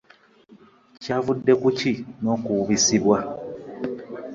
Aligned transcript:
Kyavudde 1.01 1.53
ku 1.61 1.69
ki 1.79 1.91
n'owubisibwa? 2.21 3.17